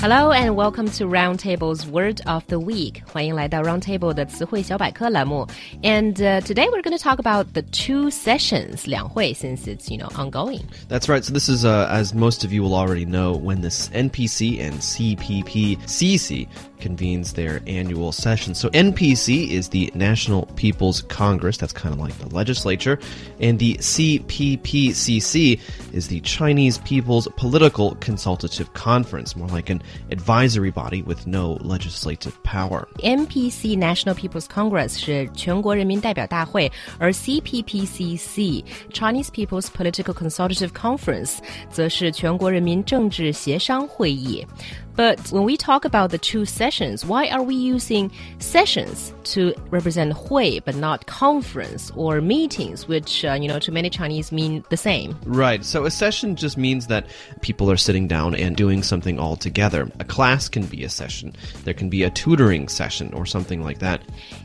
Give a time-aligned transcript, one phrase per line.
[0.00, 3.02] Hello and welcome to Roundtable's Word of the Week.
[5.82, 9.98] And uh, today we're going to talk about the two sessions, 两会, since it's, you
[9.98, 10.68] know, ongoing.
[10.86, 11.24] That's right.
[11.24, 14.76] So this is, uh, as most of you will already know, when this NPC and
[14.76, 18.54] CPPCC convenes their annual session.
[18.54, 21.56] So NPC is the National People's Congress.
[21.56, 23.00] That's kind of like the legislature.
[23.40, 25.60] And the CPPCC
[25.92, 32.32] is the Chinese People's Political Consultative Conference, more like an advisory body with no legislative
[32.42, 32.86] power.
[33.02, 41.38] NPC National People's Congress 是全国人民代表大会，而 CPPCC Chinese People's Political Consultative Conference
[41.70, 44.46] 则是全国人民政治协商会议。
[44.97, 50.59] but when we talk about the two sessions, why are we using sessions to represent hui
[50.63, 55.15] but not conference or meetings, which, uh, you know, to many Chinese mean the same?
[55.25, 55.63] Right.
[55.65, 57.05] So a session just means that
[57.41, 59.89] people are sitting down and doing something all together.
[59.99, 61.33] A class can be a session.
[61.63, 64.01] There can be a tutoring session or something like that.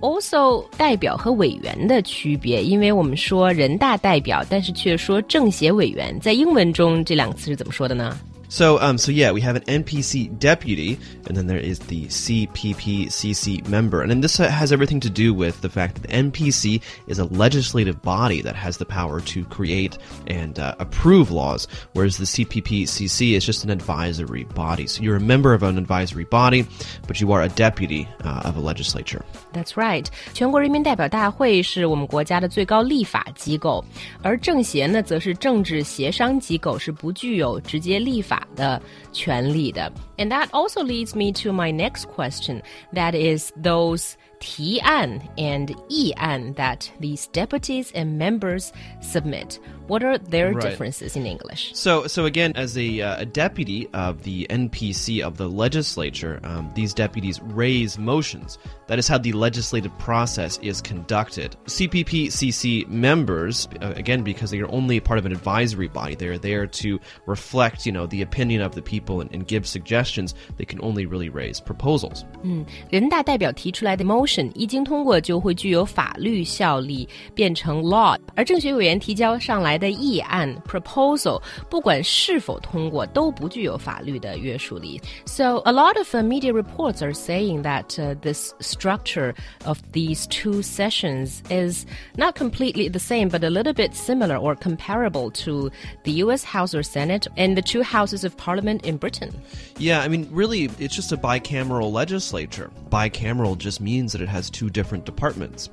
[0.00, 12.04] Also，代表和委员的区别，因为我们说人大代表，但是却说政协委员，在英文中这两个词是怎么说的呢 ？so, um, so yeah, we have an NPC deputy, and then there is the
[12.06, 16.82] CPPCC member, and then this has everything to do with the fact that the NPC
[17.06, 22.18] is a legislative body that has the power to create and uh, approve laws, whereas
[22.18, 24.86] the CPPCC is just an advisory body.
[24.86, 26.66] So you're a member of an advisory body,
[27.06, 29.24] but you are a deputy uh, of a legislature.
[29.54, 30.06] That's right.
[30.34, 33.82] 全国人民代表大会是我们国家的最高立法机构，
[34.22, 38.35] 而政协呢，则是政治协商机构，是不具有直接立法。
[38.36, 38.80] 法的
[39.12, 39.90] 权利的。
[40.18, 42.62] And that also leads me to my next question.
[42.92, 49.58] That is those 提案 and 议案 that these deputies and members submit.
[49.88, 50.62] What are their right.
[50.62, 51.72] differences in English?
[51.74, 56.70] So, so again, as a, uh, a deputy of the NPC of the legislature, um,
[56.74, 58.58] these deputies raise motions.
[58.86, 61.56] That is how the legislative process is conducted.
[61.66, 66.38] CPPCC members, uh, again, because they are only part of an advisory body, they are
[66.38, 70.34] there to reflect, you know, the opinion of the people and, and give suggestions.
[70.56, 72.24] They can only really raise proposals.
[72.42, 78.18] 嗯，人大代表提出来的 motion motion 一经通过就会具有法律效力，变成 law。
[78.34, 85.00] 而政协委员提交上来的议案 proposal，不管是否通过，都不具有法律的约束力。
[85.26, 89.34] So a lot of uh, media reports are saying that uh, this structure
[89.64, 91.84] of these two sessions is
[92.16, 95.70] not completely the same, but a little bit similar or comparable to
[96.04, 96.44] the U.S.
[96.44, 99.30] House or Senate and the two houses of Parliament in Britain.
[99.78, 102.70] Yeah, I mean, really, it's just a bicameral legislature.
[102.90, 105.69] Bicameral just means that it has two different departments.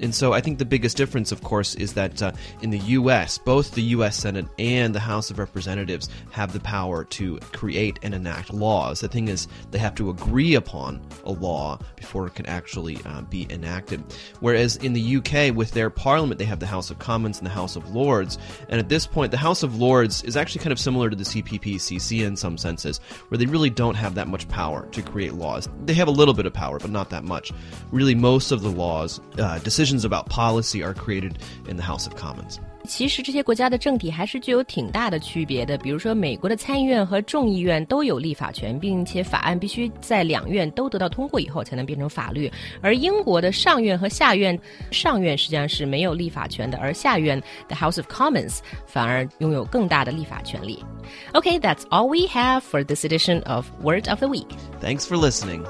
[0.00, 2.32] And so I think the biggest difference, of course, is that uh,
[2.62, 4.16] in the U.S., both the U.S.
[4.16, 9.00] Senate and the House of Representatives have the power to create and enact laws.
[9.00, 13.22] The thing is, they have to agree upon a law before it can actually uh,
[13.22, 14.02] be enacted.
[14.40, 17.50] Whereas in the UK, with their parliament, they have the House of Commons and the
[17.50, 18.38] House of Lords.
[18.68, 21.24] And at this point, the House of Lords is actually kind of similar to the
[21.24, 22.98] CPPCC in some senses,
[23.28, 25.68] where they really don't have that much power to create laws.
[25.84, 27.52] They have a little bit of power, but not that much
[27.92, 31.33] really most of the laws, uh, decisions about policy are created
[31.67, 32.57] in the House of Commons.
[32.85, 35.77] 其实这些国家的政体还是具有挺大的区别的。
[35.77, 42.51] 比如说，美国的参议院和众议院都有立法权，并且法案必须在两院都得到通过以后才能变成法律。
[42.81, 44.59] 而英国的上院和下院，
[44.91, 50.83] 上院实际上是没有立法权的，而下院 the House of Commons 反而拥有更大的立法权利。
[51.31, 54.49] Okay, that's all we have for this edition of Word of the Week.
[54.81, 55.63] Thanks for listening.